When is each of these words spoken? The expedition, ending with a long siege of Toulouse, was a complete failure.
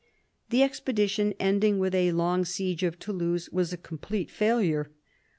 The 0.49 0.63
expedition, 0.63 1.35
ending 1.39 1.77
with 1.77 1.93
a 1.93 2.11
long 2.11 2.43
siege 2.43 2.81
of 2.81 2.97
Toulouse, 2.97 3.49
was 3.51 3.71
a 3.71 3.77
complete 3.77 4.31
failure. 4.31 4.89